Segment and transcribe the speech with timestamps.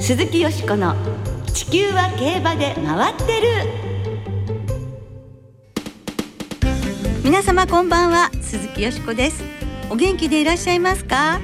[0.00, 0.94] 鈴木よしこの
[1.52, 3.48] 地球は競馬で回ってる。
[7.22, 8.30] 皆様こんばんは。
[8.40, 9.44] 鈴木よしこです。
[9.88, 11.40] お元気でいらっしゃいますか？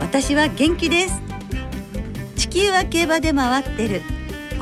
[0.00, 1.20] 私は元気です。
[2.36, 4.02] 地球は競馬で回ってる。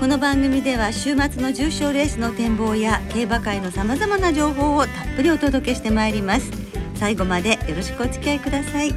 [0.02, 6.50] この番組では週末の重賞レースの展望や競馬界のさまざまな情報をたっぷりお届けしてまいります。
[6.96, 8.88] 最後までよろしくお付き合いください。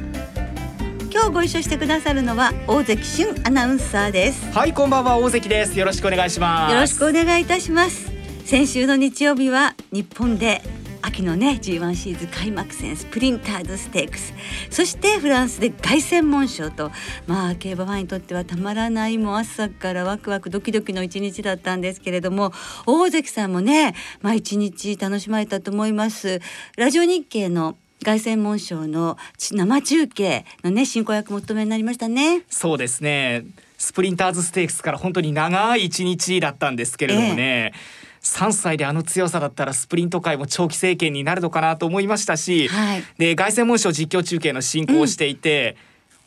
[1.12, 4.52] 今日ご一緒してくださるのは大関俊アナウンサーです。
[4.52, 5.78] はいこんばんは大関です。
[5.78, 6.74] よろしくお願いします。
[6.74, 8.10] よろしくお願いいたします。
[8.44, 10.60] 先週の日曜日は日本で
[11.06, 14.34] 秋のね G1 シーズン開幕戦スプリンターズステークス。
[14.70, 16.90] そしてフランスで凱旋門賞と
[17.28, 22.52] まあ競馬ファンにとってはたまらないもう朝からワクワクドキドキの一日だったんですけれども
[22.86, 26.40] 大関さんもねまあ一日楽しまれたと思います。
[26.76, 32.42] ラジオ日経の凱旋門賞の生中継のね進行役もお務めになりましたね。
[32.50, 33.44] そうですね。
[33.78, 45.76] スプリンターズステークスから本当に長い一日だったんですけれどもね、ええ3歳であの強さだったらスプリント界も長期政権になるのかなと思いましたし、はい、で凱旋門賞実況中継の進行をしていて、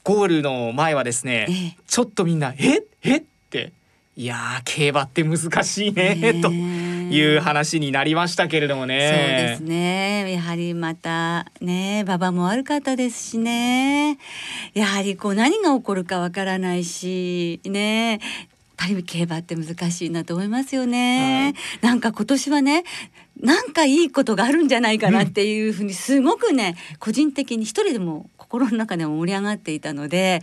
[0.05, 2.83] うん、ゴールの前はですね、ええ、ちょっとみんな「え？
[3.03, 3.17] え？
[3.17, 3.73] っ?」て
[4.15, 6.49] 「いや競馬って難しいね」 と。
[6.51, 9.55] いう話になりましたけれどもね。
[9.59, 10.31] そうですね。
[10.31, 14.19] やはりまたね、馬場も悪かったですしね。
[14.75, 18.19] やはりこう何が起こるかわからないし、ね。
[18.79, 21.53] パリ競馬って難しいなと思いますよね。
[21.81, 22.85] なんか今年はね、
[23.41, 30.41] なんかいいことがあるんじゃないかなっていうふうにすごくね、個人的に一人でも心の中でも盛り上がっていたので、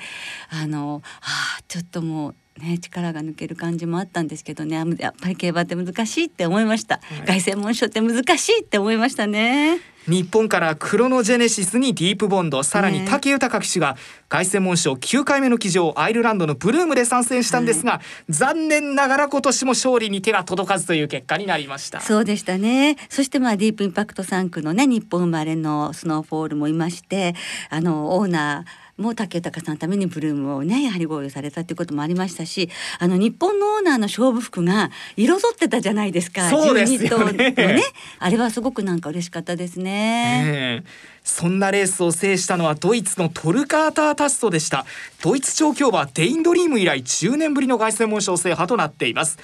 [0.50, 4.76] あの、あちょっともうね、力が抜ける感じもあったんですけどね。
[4.98, 12.62] やっぱり競馬って難しいって思いました、はい、凱旋門賞って難しいって思いましたね日本からクロノジェネシスにディープボンド。
[12.62, 13.96] さらに武豊騎手が
[14.28, 22.00] 凱旋門賞9回目の騎乗アイルランドのブルームで参戦したんですが、はい、残念ながら今年も勝利に手が届かずという結果になりました。
[22.00, 22.96] そうでしたね。
[23.08, 27.34] そしてまあディープインパクト3区のね日本生まれのスノーフォールもいまして
[27.70, 37.50] あのオーナーもう竹豊さんのためにブルームをねやはりご用意されたということもありましたしあの日本のオーナーの勝負服が彩ってたじゃないですかそうですよね。
[37.50, 37.82] ね。
[38.18, 40.82] あれはすごくなんか嬉しかったですね。
[40.82, 40.84] ね
[41.22, 44.86] そんなレースを制したのはドイツのトルカータータストでした。
[45.22, 49.38] ドイツ調教馬デインドリーム以来10年ぶりの凱旋門賞制覇となっています。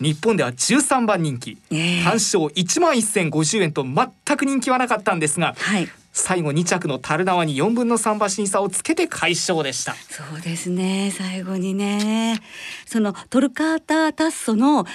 [0.00, 5.88] 日本では13番人気、えー、単勝1万1050円と全く人気はなかったんですが、はい、
[6.20, 9.94] 最後2着のタルナワに4分の3馬審査をつけて快勝でした。
[10.10, 11.12] そうですね。
[11.16, 12.40] 最後にね。
[12.86, 14.86] そのトルカータータッソの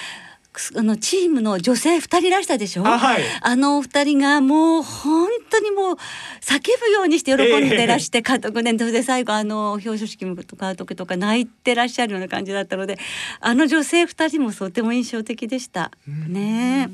[0.76, 2.86] あのチームの女性二人いらしたでしょ？
[2.86, 5.96] あはい、あの二人がもう本当にもう
[6.40, 12.98] 叫ぶようにして喜んでらして、監督ねそれで最後あの表彰式も監督とか泣いてらっしゃるような感じだったので
[13.40, 15.90] あの女性二人もとても印象的でした。
[16.06, 16.88] ね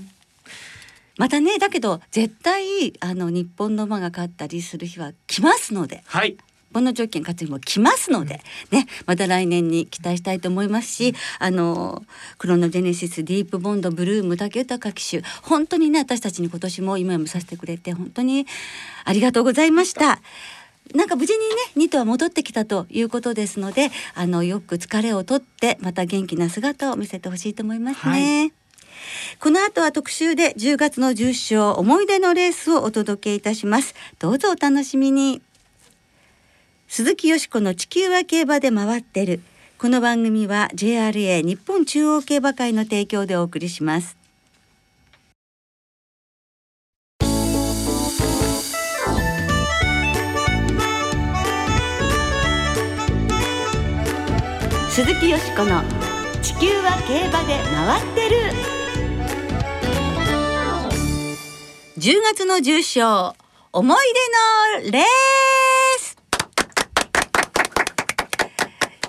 [1.16, 6.02] またねだけど絶対あの日本の馬が勝ったりする日は来ますので。
[6.06, 6.36] はい
[6.72, 8.40] この条件勝つ日も来ますので、
[8.70, 12.04] ね、また来年に期待したいと思いますし、あの
[12.38, 18.46] クロノジェネシスディープボンドブルーム竹豊騎手本当にね私たちに今年も今もさせてくれて本当に
[19.04, 20.20] ありがとうございました。
[20.94, 28.42] なんか無事にね2頭は戻ってきたということですのであのよく疲れをとってまた元気な姿を見せてほしいと思いますね。
[28.42, 28.59] はい
[29.38, 33.94] この後は特集で10月の重賞思い出のレースをお届けいたします。
[34.18, 35.42] どうぞお楽しみに。
[36.88, 39.40] 鈴木よしこの地球は競馬で回ってる。
[39.78, 44.16] この番組は JRA 日本中央競馬会の提供でお送りします。
[54.90, 55.82] 鈴木よしこの
[56.42, 58.79] 地球は競馬で回ってる。
[62.00, 63.34] 10月の重賞
[63.74, 63.98] 思い
[64.80, 65.04] 出のレー
[65.98, 66.16] ス。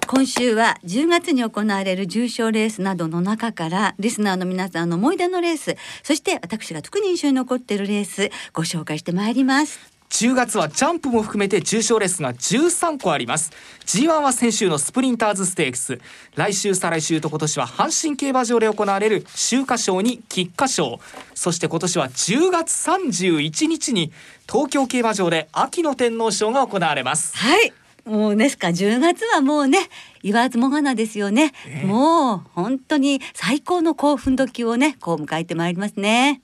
[0.07, 10.00] 今週は10月に行われる重賞レースなどの中からリスナーの皆さんの思い出のレースそして私が特に印象に残っているレースご紹介してまいります。
[10.11, 13.51] 10月はジャンプも含めて重賞レースが13個あります。
[13.85, 15.99] G1 は先週のスプリンターズステークス。
[16.35, 20.99] 来週再来週と今年は阪神競馬場で行われる秋華賞に菊花賞。
[21.33, 24.11] そして今年は10月31日に
[24.51, 27.35] 東京競馬場で秋の天皇賞が行われます。
[27.37, 27.73] はい。
[28.03, 28.67] もうですか。
[28.67, 29.79] 10月はもうね
[30.23, 36.41] 言わずもがなですよね、えー、もう本当に最高の興奮時をねこう迎えてまいりますね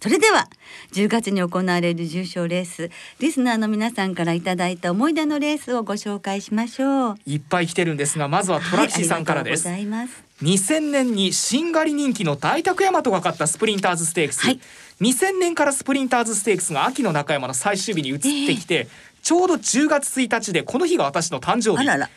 [0.00, 0.48] それでは
[0.92, 7.18] 10月に行われる重賞レースリスナーの皆さんからいただいた思い出のレースをご紹介しましょう。
[7.26, 9.86] いっぱい来てるんですがまずはトラキシさんからです、はい、
[10.42, 14.60] 2000年にしんがり人気のダイタクヤマトが勝ったスプリンターズステークス、はい、
[15.00, 18.88] 2000年からスプリンターズステークスが秋の中山の最終日に移ってきて、えー、
[19.22, 21.88] ちょうど10月1日でこの日が私の誕生日。
[21.88, 22.10] あらら。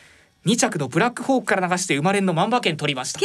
[0.46, 3.20] 2着のブラックホークから流して生まれんの万馬券取りました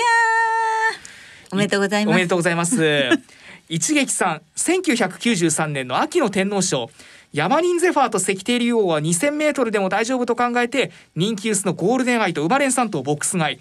[1.52, 2.14] おめでとうございます。
[2.14, 3.10] おめでとうございます。
[3.70, 6.90] 一撃さん1993年の秋の天皇賞。
[7.34, 13.60] ヤマニンゼファーと石庭竜王は2000メートルでも大丈夫と考えて人気薄のゴールデンアイとウマレン3頭ボックス買い。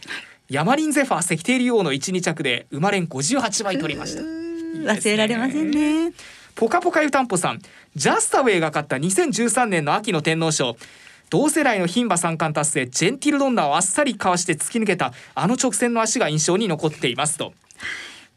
[0.48, 4.22] ヤマリンゼファー石庭竜王の1、2着でウマレン58枚取りました。
[4.22, 6.12] 忘れられませんね。
[6.54, 7.60] ポカポカ湯たんぽさん。
[7.96, 10.76] ジャスタウェイが勝った2013年の秋の天皇賞。
[11.30, 17.54] 同世代の牝馬三冠達成ジェンティルドンナをあっさりかわして突き抜けたあの直線の足が印象に残っていますと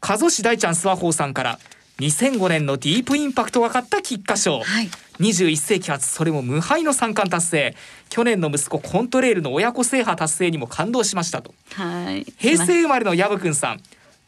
[0.00, 1.58] 加須市大ちゃん諏訪宝さんから
[2.00, 4.88] 2005年のディープインパクトが勝った菊花賞、はい、
[5.20, 7.76] 21世紀初それも無敗の三冠達成。
[8.08, 13.80] 去年の息子コントレールの親子制覇達成にも感動しましたと、はい、平成生まれの薮くんさん。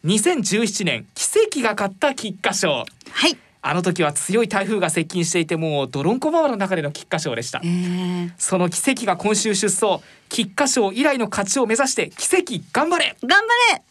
[0.05, 2.71] 2017年奇跡が勝った菊花賞。
[2.71, 13.17] はいあの時は強い台風が接近していてもう泥んこママの中での菊花賞でした、えー、その奇跡が今週出走菊花賞以来の勝ちを目指して奇跡頑張れ！
[13.23, 13.83] 頑張れ！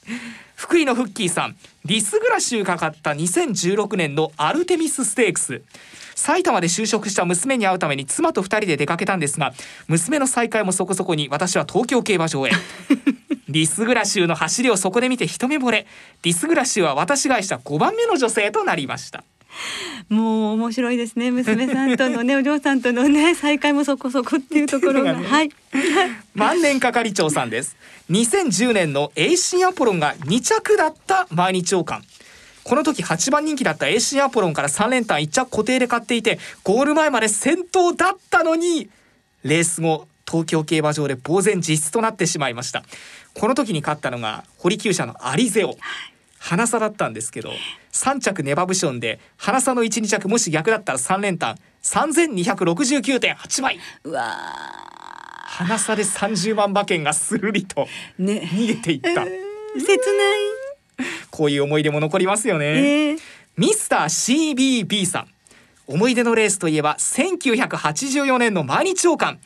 [0.56, 1.56] 福井のフッキーさん
[1.86, 5.62] リスグラシュがかった2016年のアルテミスステークス。
[6.16, 9.54] 埼玉で就職した娘に会うために妻と2人で出かけたんですが
[9.88, 12.52] 娘の再会もそこそこに私は東京競馬場へ。
[13.48, 15.88] リスグラシュの走りをそこで見て一目惚れ。
[16.22, 19.24] リスグラシュは私が愛した5番目の女性となりました
[20.10, 25.50] もう面白いですね娘さんとのね お嬢さんとのね再会もそこそこっていうところが、ね、はい。
[26.36, 27.76] 万年係長さんです。
[28.10, 32.08] 2010年のエイシンアポロンが2着だった毎日王冠。
[32.64, 38.90] この時8番人気だったエイシンアポロンから3連単1着固定で買っていてゴール前まで先頭だったのに
[39.44, 42.84] レース後東京競馬場で呆然自失となってしまいました。
[43.34, 45.76] この時に勝ったのが堀厩舎のアリゼオ、
[46.40, 47.52] 花差だったんですけど
[47.92, 53.80] 3着ネバブションで花差の12着もし逆だったら3連単3269.8枚。
[54.04, 54.36] うわ
[55.46, 57.88] 花差で30万馬券がスルリと
[58.20, 59.32] 逃げていった、ね
[59.76, 61.10] えー、切ない。
[61.30, 63.20] こういう思い出も残りますよね、えー、
[63.58, 65.28] ミスター CBB さん。
[65.88, 69.42] 思い出のレースといえば1984年の毎日王冠。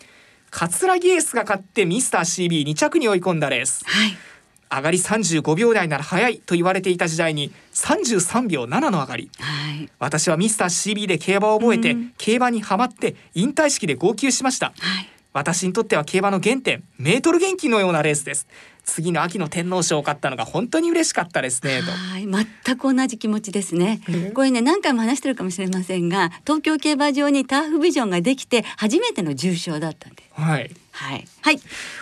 [0.51, 4.15] 桂木エースが勝ってミスター CB2 着に追い込んだレース、はい
[4.77, 18.47] 上がり35秒台なら速いと言われていた時代に33秒7の上がり、はい、私はミスター CB で競馬を覚えて、うん、競馬にはまって引退式で号泣しました、はい、私にとっては競馬の原点メートル元気のようなレースです。
[18.85, 22.27] 次の秋の天皇賞を勝ったのが本当に嬉しかったですねはい
[22.65, 24.01] 全く同じ気持ちですね、
[24.33, 30.41] これね何回も話してるかもしれませんが東京競馬場にターフビジョンができて初めての重賞だったんです。
[30.41, 30.69] はい。
[30.91, 31.59] はい、はい、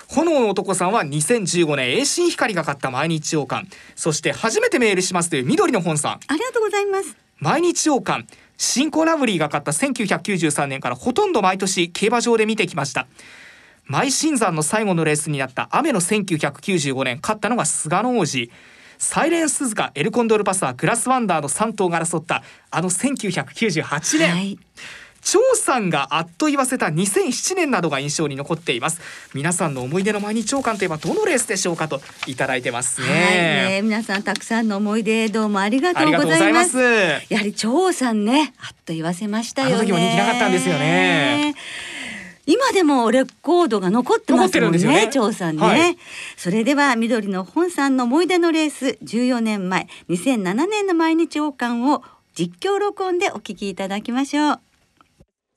[0.09, 3.71] 炎の男さんは2015年栄新光が勝った毎日王冠。
[3.95, 6.11] そして初めてメールしますという緑の本さん。
[6.13, 7.15] ありがとうございます。
[7.39, 8.27] 毎日王冠
[8.61, 13.07] 新興ラブリーが勝った1993年からほとんど毎年競馬場で見てきました。
[13.85, 18.51] 舞新山の最後のレースになった雨の1995年勝ったのが菅野王子。
[18.99, 24.59] サイレンスズカエルコンドルパスはグラスワンダーの3頭が争ったあの1998年、はい。
[25.21, 29.01] 張さんがあっと言わせた2007年などが印象に残っています。
[29.33, 33.17] 皆さんの思い出の毎日長官といえばどのレースでしょうかといただいてますね、はい
[33.73, 36.77] ね、皆さんたくさんの思い出どうもありがとうございます。
[36.79, 39.75] やはり張さんねあっと言わせましたよね。
[39.75, 41.55] あの時も人気なかったんですよね。
[42.47, 45.97] 今でもレコードが残ってますもんね、チョウサンね、はい、
[46.35, 54.59] それでは緑の本さんの思い出のレース14年前2007年の毎日王冠を実況録音でお聞きいただきましょう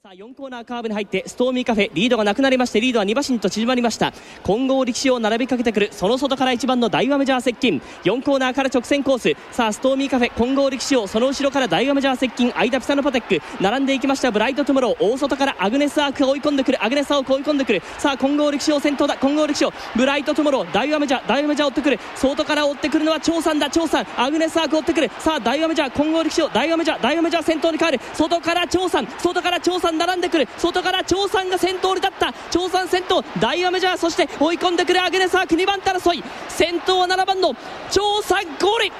[0.04, 4.12] さあ4コーナーカーブに入ってストーミーカフェリードがなくなりましてリードは2馬身と縮まりました。
[4.42, 7.80] コンゴウリキシオー並びかけてくるその外から1番のダイワメジャー接近。
[8.02, 9.34] 4コーナーから直線コース。
[9.50, 12.52] さあストーミーカフェコンゴウリキシオーその後ろからダイワメジャー接近。
[12.54, 13.40] 間ピサノパテック。
[13.62, 14.96] 並んでいきましたブライトトゥモロー。
[15.00, 16.84] 大外からアグネスアークが追い込んでくる。
[16.84, 17.80] アグネスアーク追い込んでくる。
[17.96, 19.16] さあコンゴウリキシオー先頭だ。
[19.16, 20.74] コンゴウリキシオーブライトトゥモロー。
[20.74, 21.98] ダイワメジャーダイワメジャー追ってくる。
[22.14, 23.70] 外から追ってくるのはチョウサンだ。
[23.70, 24.06] チョウサン。
[24.18, 25.10] アグネスアーク追ってくる。
[25.18, 28.00] さあ大和メジャー混合力士を大和メジャー大和メジャー先頭に変わる。
[28.12, 29.06] 外から張さん。
[29.06, 30.48] 外から張さん並んでくる。
[30.58, 32.34] 外から長さんが先頭に立った。
[32.50, 33.22] 長さん先頭。
[33.40, 33.96] ダイヤメジャー。
[33.96, 35.54] そして追い込んでくるアゲネサーク。
[35.54, 36.22] 2番手争い。
[36.48, 37.54] 先頭は7番の
[37.90, 38.92] 長さんゴール。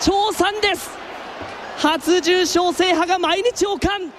[0.00, 0.90] 長さんです。
[1.78, 4.10] 初重賞制覇が毎日王冠。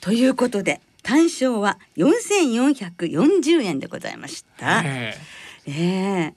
[0.00, 4.82] ということで単勝は4440円でございました。
[4.84, 6.32] えー、えー、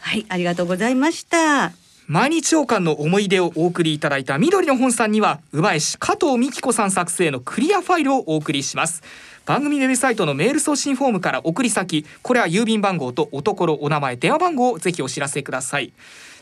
[0.00, 1.72] はいありがとうございました。
[2.08, 9.02] 毎日王冠の思い出をお送りいただいた緑の本さんには馬江市加藤美希子さん作成のクリアファイルをお送りします。
[9.44, 15.92] 番組ウェブサイトのメール送信フォームから送り先これは郵便番号とおところお名前電話番号をぜひお知らせください。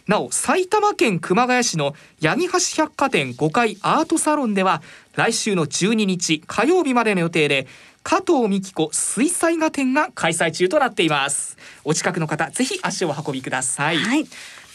[0.07, 4.83] なお埼玉県熊谷市の八木橋百貨店5階アートサロンでは
[5.15, 7.67] 来週の12日火曜日までの予定で
[8.03, 11.57] 加藤美希子水彩画展が開催中となっています。
[11.85, 14.27] お近くの方ぜひ足を運びください、はい。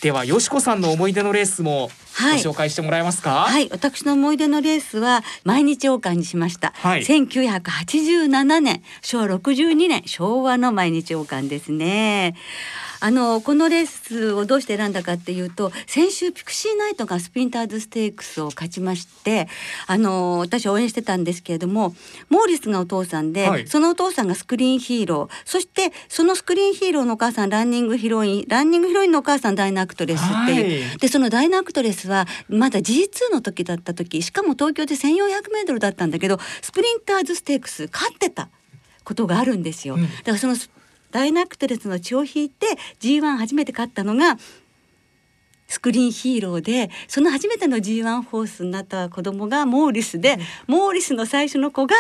[0.01, 12.35] ではよしこさんの思い出のレースもご紹介してもらえますか、はい、はい、私の思い出のレースは毎日王冠にしました、はい、1987年昭和62年昭和の毎日王冠ですね。
[12.99, 19.47] あのこのレースをどうして選んだかっていうと先週ピクシーナイトがスプリンターズステークスを勝ちまして
[19.85, 21.93] あの私応援してたんですけれども
[22.29, 25.35] モーリスがお父さんで、はい、そのお父さんがスクリーンヒーロー。
[25.45, 38.49] そしてそのスクリーンヒーローのお母さんランニングヒロインランニングヒロインのお母さんダイナアクトレスっていう、はい、でそのダイナアクトレスはまだ G2 の時だった時しかも東京で 1400m だったんだけどスプリンターズステークス勝ってた
[39.03, 39.95] ことがあるんですよ。
[39.95, 40.55] うん、だからその
[41.11, 42.67] ダイナアクトレスの血を引いて
[42.99, 44.37] G1 初めて勝ったのが
[45.67, 50.33] スクリーンヒーローでその初めての G1 ホースになった子供がモーリスで、
[50.67, 51.95] うん、モーリスの最初の子が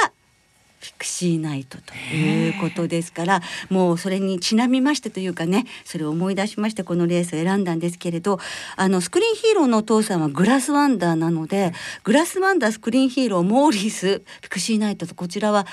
[0.85, 8.39] ピクシーナイトということですからもうそれにちなみましてというかねそれを思い出しましてこのレースを選んだんですけれど
[8.75, 11.73] あのスクリーンヒーローのお父さんはグラスワンダーなので
[12.03, 15.65] グラスワンダースクリーンヒーローモーリスピクシーナイトとこちらは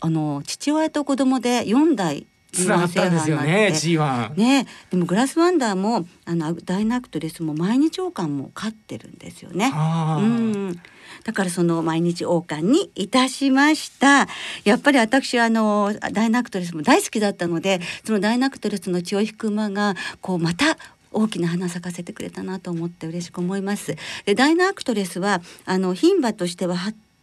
[0.00, 9.72] あの父親と子供で4代つながったんですよね G1 ねでもグラスワンダーもあのダイナクトレスも毎日王冠も勝ってるんですよね。
[9.74, 10.80] うん。
[11.24, 14.28] だからその毎日王冠にいたしました。
[14.64, 20.76] やっぱり私あのダイナクトレスも大好きだったのでそのダイナクトレスの血を引く馬がこうまた
[21.12, 23.96] 大きな花咲かせてくれたなと思って嬉しく思います。
[24.24, 26.76] でダイナアクトレスはあの牝馬としては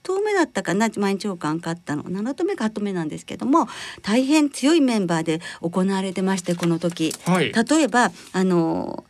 [0.04, 2.04] 頭目だったかな毎日王冠勝ったの。
[2.04, 3.68] 7頭目か8頭目なんですけども
[4.02, 9.06] 大変強いメンバーで行われてましてこの時、はい、例えばあの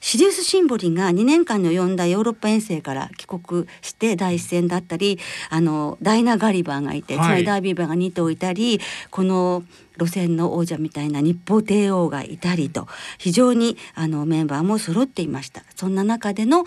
[0.00, 5.18] シリウス・シンボリが2年間の呼んだヨーロッパ遠征から帰国して第一線だったり
[5.50, 8.80] あのダイナ・ガリバーがいて、はい、つまりダービーバーが2頭いたり
[9.10, 9.62] この
[9.98, 15.62] 路線の王者みたいな日報帝王がいたりと非常にあのメンバーも揃っていました。
[15.76, 16.64] そんな中での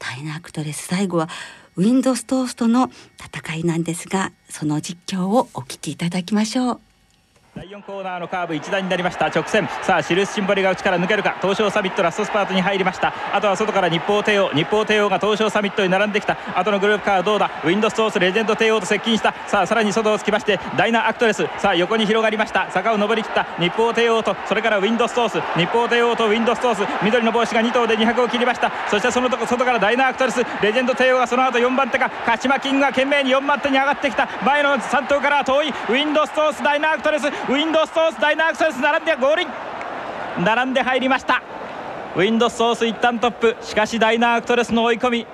[0.00, 1.28] ダイナアクトレス最後は
[1.76, 6.91] ウィンドストーストの戦いなんですがその実況をお聞きいただきましょう。
[7.54, 9.26] 第4コーナーのカーブ1段になりました。
[9.26, 9.68] 直線。
[9.82, 11.36] さあシルスシンボリが内から抜けるか。
[11.42, 13.12] 東証サミットラストスパートに入りました。
[13.30, 16.38] あとは外から日報帝王日報帝王が東証サミットに並んできた。
[16.58, 17.50] 後のグループカーどうだ？
[17.62, 19.34] ウィンドストースレジェンド帝王と接近した。
[19.46, 21.46] さあさらに外をつきましてダイナアクトレス。
[21.58, 22.70] さあ横に広がりました。
[22.70, 23.44] 坂を上りきった。
[23.60, 25.58] 日報帝王とそれからウィンドストース。
[25.58, 27.04] 日報帝王とウィンドストース。
[27.04, 28.72] 緑の帽子が2頭で200を切りました。
[28.88, 30.42] そしてそのとこ外からダイナアクトレス。
[30.62, 32.08] レジェンド帝王がその後4番手か。
[32.24, 34.26] 鹿島キングが懸命に4番手に上がってきた。
[34.42, 35.68] 前の3頭から遠い。
[35.68, 37.30] ウィンドストースダイナアクトレス。
[37.48, 39.48] ウィンドストースダイナアクセス並んでゴールイン。
[40.44, 41.42] 並んで入りました。
[42.14, 43.56] ウィンドスソース一旦トップ。
[43.62, 45.26] しかしダイナアクトレスの追い込み。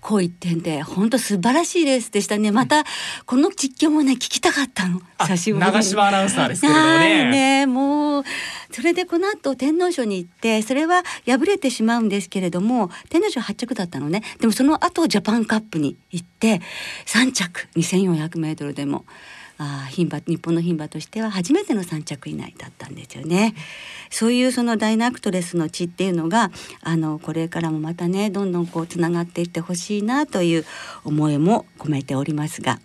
[0.00, 2.50] こう一点で本当素晴らしいレースでしたね。
[2.50, 2.82] また
[3.26, 5.00] この実況もね聞きたかったの。
[5.20, 7.30] 久しぶり長島アナウンサーですけれどもね。
[7.30, 7.66] ね。
[7.66, 8.24] もう
[8.72, 14.24] それでこの後天皇賞に行ってそれは敗れてしまうんですけれども天皇賞8着だったのね。
[14.40, 16.60] でもその後ジャパンカップに行って
[17.06, 19.04] 3着 2400m でも。
[19.62, 23.54] あ牝馬日本の牝馬としては初めての3着以内だったんですよね。
[24.10, 26.50] そういうそのダイナクトレスの血っていうのが
[26.82, 30.64] あのこれからもまたねどんどんこうつながっていってほしいなという
[31.04, 32.80] 思いも込めておりますが。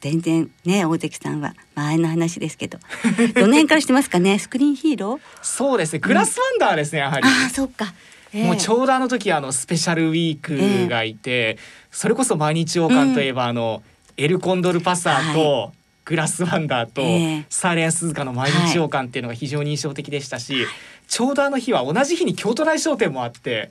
[0.00, 2.78] 全然ね大関さんは前の話ですけど
[3.36, 4.38] どの辺からしてますかね？
[4.38, 5.20] スクリーンヒーロー？
[5.42, 5.98] そうですね。
[6.00, 7.26] グラスワンダーですね、うん、やはり。
[7.26, 7.92] あそうか、
[8.32, 11.58] えー、もうちょうどあの時あのスペシャルウィークがいて、えー、
[11.90, 13.82] それこそ毎日王冠といえば、うん、あの
[14.16, 15.72] エルコンドルパサーと、
[16.04, 17.02] グラスワンダーと、
[17.50, 20.66] サーレンスズカの毎日王冠っていうのが非常に印象的でしたし、はい、
[21.06, 23.70] ちょうどあの日は同じ日に京都大商店もあって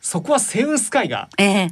[0.00, 1.28] そこはセウンスカイが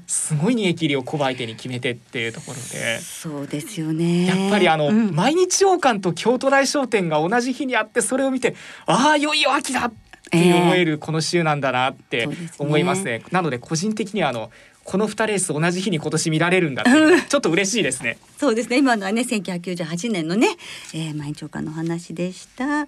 [0.07, 4.27] すごい逃げ切りを小相手に決めてっていうところで、そうですよね。
[4.27, 8.55] やっぱりあの、うん、毎日王冠と京都大商店が同じ日にあってそれを見て
[8.85, 9.93] ああいよいよ秋だっ
[10.31, 12.29] て思えるこの週なんだなって
[12.59, 13.13] 思いますね。
[13.13, 13.31] えー、すね。
[13.33, 14.51] なので個人的にはあの
[14.89, 18.17] この2レース同じ日に今年見られるんだちょっと嬉しいですね。
[18.39, 18.79] そうですね。
[18.79, 20.57] 今のはね1998年のね、
[20.95, 22.87] えー、毎日岡の話でした。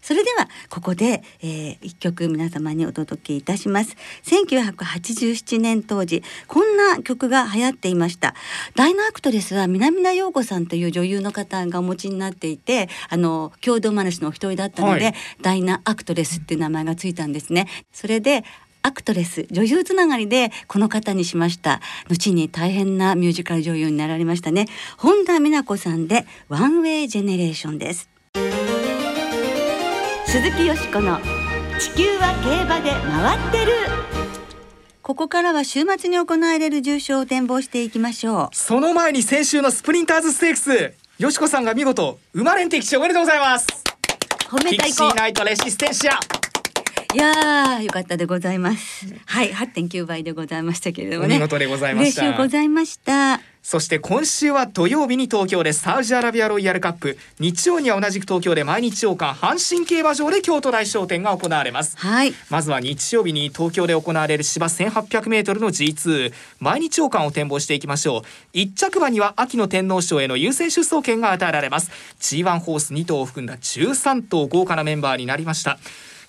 [0.00, 3.96] それではここで、えー、一曲皆様にお届けいたします。
[4.22, 8.34] 1987年当時こんな曲が流行っていました。
[8.74, 17.66] ダイナアクトレスは南田陽子さんという女優の方がお持ちになっていてあの共同話のお一人だったので、はい、ダイナアクトレスっていう名前がついたんですね。
[17.92, 18.42] それで
[18.86, 21.80] アクトレス女優つながりでこの方にしました。
[22.08, 24.66] 後に大変なミュージカル女優になられましたね。
[24.96, 28.08] 本田美奈子さんでワンウェイジェネレーションです。
[30.26, 31.18] 鈴木よしこの
[31.80, 33.72] 地球は競馬で回ってる。
[35.02, 38.56] ここからは週末に行われる重賞を展望していきましょう。
[38.56, 40.94] その前に先週のスプリンターズステークス。
[41.18, 43.66] よしこさんが見事生まれん敵地おめでとうございます。
[44.48, 46.20] 褒めたいこナイトレシステンシア
[47.16, 49.06] いやよかったでございます。
[49.24, 51.36] はい、8.9倍でございましたけれどもね。
[51.36, 52.36] 見事でございました。
[52.36, 53.40] ございました。
[53.62, 68.18] そして今週は土曜日に東京でサウジアラビアロイヤルカップ日曜には同じく東京で毎日王冠阪神競馬場で京都大商店が行われます、はい、まずは日曜日に東京で行われる芝 1800m の G2 毎日王冠を展望していきましょ
[68.54, 75.78] う1着馬には秋の天皇賞への優先出走権が与えられます G1 ホース2頭を含んだ13頭豪華なメンバーになりました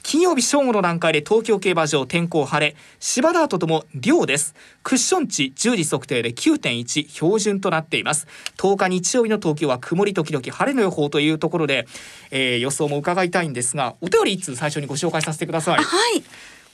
[0.08, 4.56] 金曜日正午の段階で東京競馬場天候晴れ芝ダートとも量です。
[4.82, 8.26] クッション値10時測定で9.1標準となっています。
[8.56, 11.90] 10日日曜日の東京は曇り時々晴れの予報というところで、
[12.32, 15.76] えー、予想も伺いたいんですがお便り一通最初にご紹介させてください。
[15.76, 15.84] は
[16.16, 16.24] い。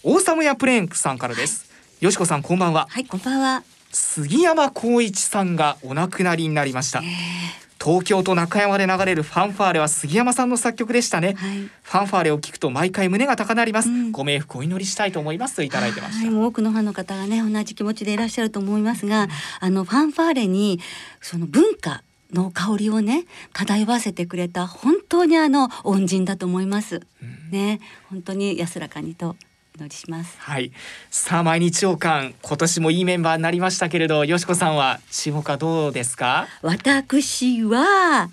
[0.04, 1.72] オーサムヤプレーンクさんからです、
[2.02, 2.86] よしこさんこんばんは。
[2.88, 3.64] はいこんばんは。
[3.92, 20.80] 杉山浩一さんがお亡くなりになりました、えー東京と中山で流れるファンファーレは杉山さんの作曲でしたね、はい、ファンファーレを聞くと毎回胸が高鳴ります、うん、ご冥福お祈りしたいと思いますといただいてました、はい、多くのファンの方がね同じ気持ちでいらっしゃると思いますが、うん、あのファンファーレに
[21.20, 29.36] その文化の香りをね漂わせてくれた本当にあの恩人だと思います、うん、ね本当に安らかにと
[29.76, 30.72] 祈りしますはい
[31.10, 36.48] さあ毎日王冠今年もいいメンバーになりましたけれどよしこさんは注目はどうですか？
[36.62, 38.30] 私は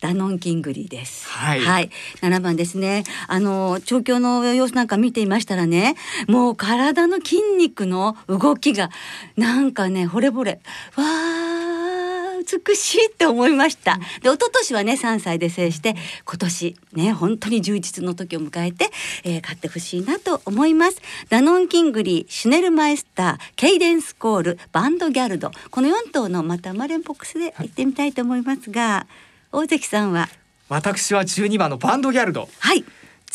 [0.00, 1.28] ダノンキングリーです。
[1.28, 1.60] はい。
[1.60, 1.90] はい。
[2.22, 3.04] 7番ですね。
[3.28, 5.94] あの、調教の様子なんか見ていましたらね、
[6.26, 8.90] もう体の筋肉の動きが、
[9.36, 10.60] なんかね、惚れ惚れ。
[10.96, 12.11] わー。
[12.44, 13.96] 美しいって思いました。
[14.22, 18.90] で一昨年はね3歳で制して今年ね本当に充実の時を迎えて、
[19.24, 21.00] えー、買ってほしいなと思います。
[21.28, 25.50] ダノンキングリーシュネルマイスターケイデンスコールバンドギャルド。
[25.70, 29.06] この4頭のまたマレンボックスで行ってみたいと思いますが
[29.52, 30.28] 大関さんは？
[30.68, 32.48] 私は12番のバンドギャルド。
[32.58, 32.84] はい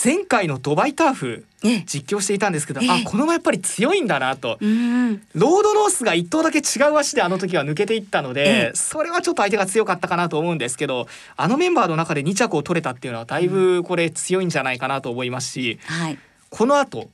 [0.04, 1.46] 前回のドバイターフ
[1.86, 17.10] 実況していたんですけど、ええ、あこの馬やっぱり強いんだなと、うん、ロードノースが一頭だけ違う足であの時は抜けていったので、え、それはちょっと相手が強かったかなと思うんですけどあのメンバーの中で2着を取れたっていうのはだいぶこれ強いんじゃないかなと思いますし、うんはい、この後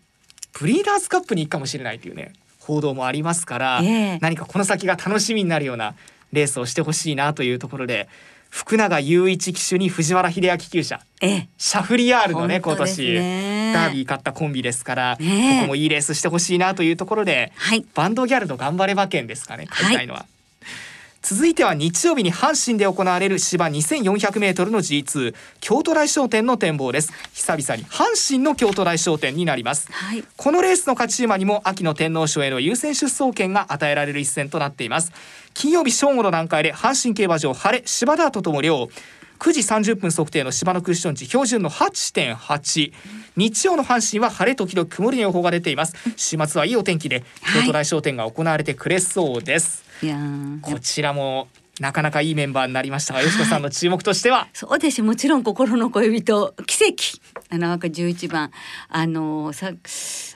[0.59, 3.81] ブリーダーズカップに行くかもしれないというね報道もありますから、
[4.21, 5.95] 何かこの先が楽しみになるような
[6.31, 8.07] レースをしてほしいなというところで。
[8.53, 15.23] 福永雄一騎手に藤原秀明厩舎、えシャフリヤールのね今年ダービー勝ったコンビですから、こ
[15.61, 20.19] こもいいレースしてほしいなというところで、はい、バンドギャルド頑張れ馬券ですかね買いたいのは。
[20.19, 20.32] はい
[21.23, 27.13] 続いては日曜日に阪神で行われる芝 2400m の G2 京都大商店の展望です。
[27.33, 35.13] 久々に阪神の京都大商店になります、はい、このレースの勝ち馬にも秋の天皇賞への優先出走権が与えられる一戦となっています。
[35.53, 38.89] 金曜日正午の段階で阪神競馬場晴れ芝ダートとも両
[39.43, 42.93] 9時30分測定の芝のクッション値標準の8.8
[43.35, 45.95] 日曜の阪神は晴れ時々曇りの予報が出ています。
[46.15, 51.49] 週末はいいお天気で京都大商店が行われてくれそうです、はい、こちらも
[51.81, 54.47] なかなかいいメンバーになりましたが、吉子さんの注目としては？
[54.55, 55.03] そうです。
[55.03, 56.93] もちろん心の恋人奇跡。
[57.49, 58.49] あの赤十一番
[58.87, 59.73] あのさ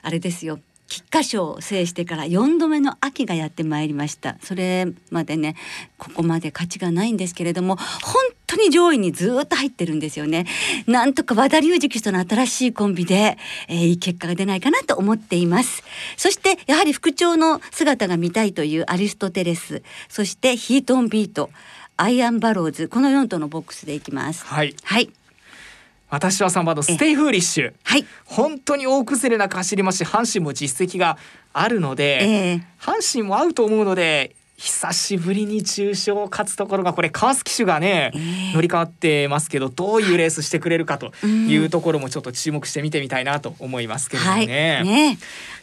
[0.02, 0.60] あれですよ。
[0.88, 4.36] 菊花賞を制してから4度目の秋がやってまいりました。
[4.42, 5.54] それまでね
[5.98, 8.14] ここまで勝ちがないんですけれども本
[8.46, 10.46] 当に上位にずっと入ってるんですよね。
[10.86, 15.82] なんとか和田龍二との新しいコンビで、えー、いい結果が出ないかなと思っています。
[16.16, 19.82] そしてやはり復調の姿が見たいというアリストテレス。
[20.08, 21.50] そしてヒートオンビート
[21.96, 22.88] アイアンバローズ。
[22.88, 24.44] この4頭のボックスでいきます。
[24.44, 25.10] はい、はい。
[26.10, 31.18] 私は3番のステイフーリッシュ、はい、本当に大崩れなく走りますし阪神も実績が
[31.52, 44.28] あるので、えー、阪神も合うと思うので久しぶりに重賞を勝つところがこれ川崎騎手がね、えー、乗り換わってますけどどういうレースしてくれるかというところもちょっと注目して見てみたいなと思いますけどね。
[44.28, 44.46] はい、
[44.84, 45.18] ね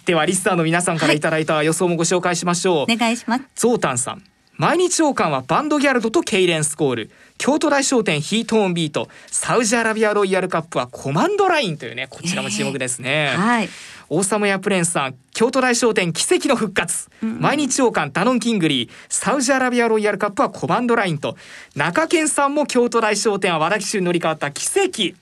[0.06, 2.76] ではリスナーの皆さんからいただいた予想もご紹介しましょう。
[2.86, 3.44] はい、お願いします。
[3.56, 4.24] ゾウタンさん
[4.58, 7.12] 毎日王冠はヴァンドギャルドとケイデンスコール。
[7.38, 9.10] 京都大賞典ヒートオンビート。
[9.28, 13.70] サウジアラビアロイヤルカップはコマンドラインというねこちらも注目ですね、えー、はい。
[14.10, 18.90] オーサムヤプレンさん京都大賞典キセキの復活、うん、毎日王冠ダノンキングリー。
[19.10, 21.36] サウジアラビアロイヤルカップはコマンドラインと。
[21.76, 25.16] 中堅さんも京都大賞典は和田騎手に乗り換わったキセキ。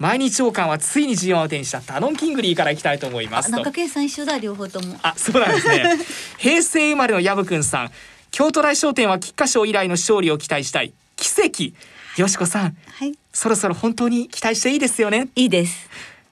[0.00, 5.98] 毎日王冠はついに G1 を手にしたダノンキングリーからいきたいと思います中堅さん一緒だ両方ともあそうなんですね
[6.38, 7.90] 平成生まれの薮くんさん
[8.30, 10.92] 京都大商店は菊花賞以来の勝利を期待したい。
[11.16, 11.74] 奇跡。
[12.20, 15.28] よしこさん、はい、そろそろ本当に期待していいですよね。
[15.36, 15.88] いいです。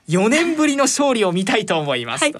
[0.08, 2.34] 4年ぶりの勝利を見たいと思います、はい、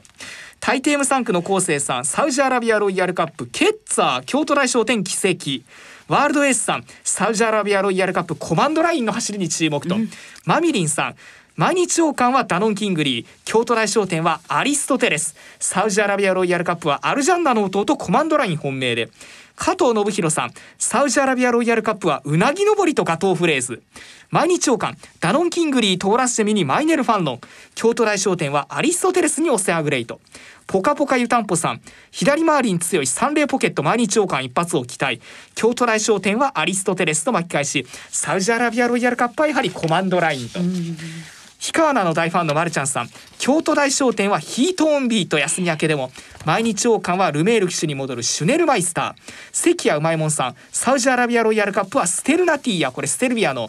[0.58, 5.62] タイテーム3区の昴生さんサウジアラビアロイヤルカップケッツァー京都大商店奇跡。
[6.08, 10.10] ワールドエースさんサウジアラビアロイヤルカップコマンドラインの走りに注目と、うん、
[10.46, 11.16] マミリンさん
[11.56, 13.26] 毎日王冠はダノンキングリー。
[13.44, 15.34] 京都大賞典はアリストテレス。
[15.58, 19.10] サウジアラビアロイヤルカップはアルジャンナの弟コマンドライン本命で
[19.58, 20.52] 加藤信弘さん。
[20.78, 23.82] サウジアラビアロイヤルカップはうなぎ登りとガトーフレーズ。
[24.30, 25.00] 毎日王冠。
[25.20, 27.40] ダノンキングリートーラスジェミニマイネルファンロン。
[27.74, 30.20] 京都大賞典はアリストテレスにオセアグレイト。
[30.66, 31.80] ポカポカ湯たんぽさん。
[32.12, 33.82] 左回りに強いサンレーポケット。
[33.82, 35.20] 毎日王冠一発を期待。
[35.54, 37.84] 京都大商店はアリストテレスと巻き返し。
[38.10, 40.60] サウジアラビアロイヤルカップはやはりコマンドラインと。
[41.60, 43.10] 氷川菜の大ファンのマルちゃんさん。
[43.38, 46.12] 京都大商店はヒートオンビート休み明けでも
[46.46, 49.32] 毎日王冠はルメール騎手に戻るシュネルマイスター。
[49.52, 50.54] 関谷うまいもんさん。
[50.70, 52.92] サウジアラビアロイヤルカップはステルナティーや。
[52.92, 53.68] これステルビアの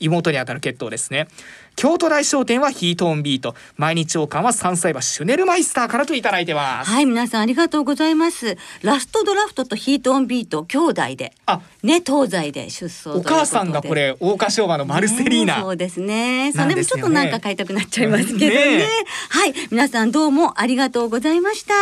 [0.00, 1.28] 妹にあたる血統ですね。
[1.76, 3.54] 京都大商店はヒートオンビート。
[3.76, 6.90] 毎日王冠は三歳馬シュネルマイスターからといただいてます。
[6.90, 8.56] はい皆さんありがとうございます。
[8.82, 11.34] ラストドラフトとヒートオンビート兄弟で。
[11.44, 16.50] あね東西で出走お母さんがこれ桜花賞馬のマルセリーナ、ね、そうですね。
[16.52, 18.78] それもちょっとなんか買いたくなっちゃいますけどね。
[18.78, 18.88] ね、
[19.28, 21.74] はい皆さんどうもありがとうございました。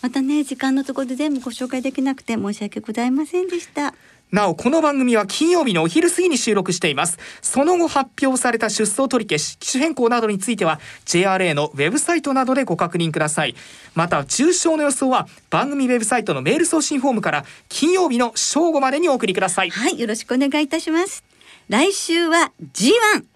[0.00, 3.94] またね時間のところで全部ご紹介できなくて申し訳ございませんでした
[4.32, 7.18] なおこの番組は金曜日のお昼過ぎに収録しています。
[7.42, 13.54] その後発表された出走取り消し機種変更などについては JRA のウェブサイトなどでご確認ください。
[13.94, 19.70] また重賞の予想は番組ウェブサイトのメール送信フォームから金曜日の正午までにお送りください。
[19.70, 21.22] はいよろしくお願いいたします。
[21.68, 23.35] 来週は G1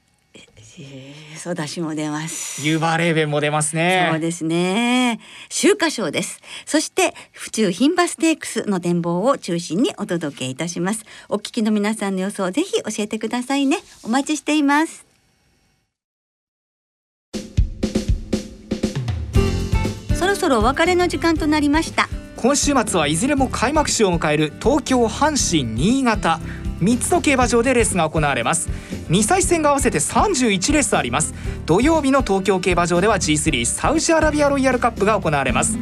[1.36, 2.66] そうだしも出ます。
[2.66, 4.08] ユーバーレーベンも出ますね。
[4.10, 5.20] そうですね。
[5.48, 6.40] 秋華賞です。
[6.66, 11.04] そして府中牝馬ステークスの展望を中心にお届けいたします。
[11.28, 13.78] お聞きの皆さんの予想ぜひ教えてくださいね。
[14.02, 15.06] お待ちしています。
[20.18, 22.08] そろそろお別れの時間となりました。
[22.36, 26.40] 今週末はいずれも開幕週を迎える東京阪神新潟
[26.80, 28.68] 3つの競馬場でレースが行われます。
[29.08, 31.34] 2歳戦が合わせて31レースあります。
[31.66, 35.78] 土曜日の東京競馬場では G3 サウジアラビアロイヤルカップが行われます。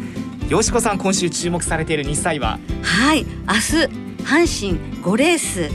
[0.48, 2.58] よしこさん今週注目されている2歳は？
[2.82, 3.30] はい明日
[4.24, 5.70] 阪神5レース。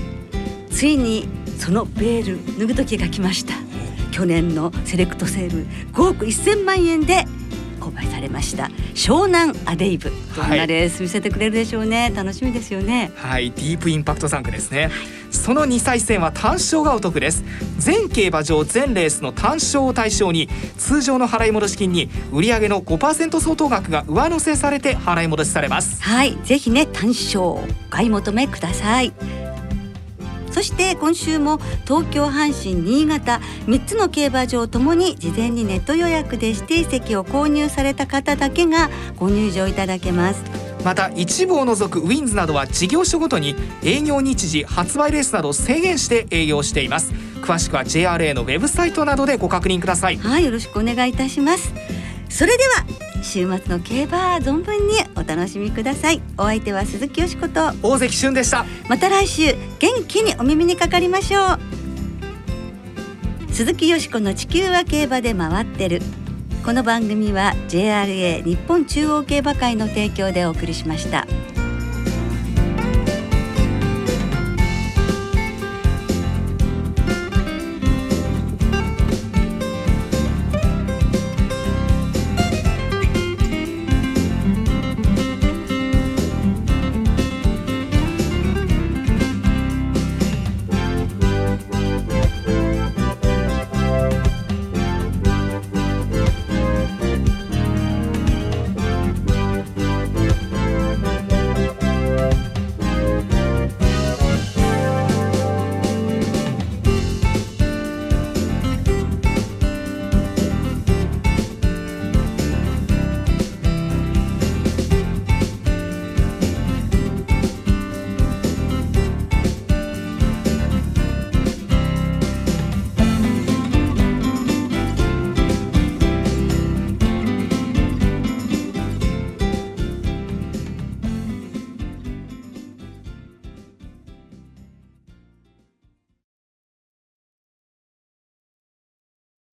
[0.71, 1.27] ついに
[1.59, 3.53] そのベール脱ぐ時が来ました。
[4.11, 7.25] 去年のセレクトセール5億1000万円で
[7.93, 13.11] 公売されました湘南アデイブどんなレース見せてくれるでしょうね、はい、楽しみですよね。
[13.15, 13.51] はい。
[13.51, 14.91] ディープインパクト3区ですね、はい、
[15.31, 17.43] その2歳戦は単勝がお得です。
[17.77, 26.01] 全競馬場全レースの単勝を対象に通常の払い戻し金に売上の5%相当額が上乗せされて払い戻しされます。
[26.01, 26.37] はい。
[26.43, 29.13] ぜひね単勝お買い求めください
[30.53, 40.43] そして今週も東京阪神新潟3つの競馬場ともに事前にネット予約で指定席を購入された方だけがご入場いただけます。
[40.83, 47.13] また一部を除くウィンズなどは事業所ごとに営業日時発売レースなどを制限して営業しています。
[47.41, 50.17] 詳しくは JRA のウェブサイトなどでご確認ください。
[50.17, 51.73] はいよろしくお願いいたします。
[52.29, 56.21] それでは週末の競馬存分にお楽しみください。
[56.37, 57.71] お相手は鈴木よしこと。
[57.81, 58.65] 大関俊でした。
[58.89, 61.59] また来週元気にお耳にかかりましょう。
[63.51, 66.01] 鈴木よしこの地球は競馬で回ってる。
[66.65, 71.25] この番組は JRA 日本中央競馬会の提供でお送りしました。